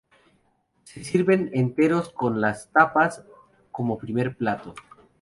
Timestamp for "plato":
4.35-4.73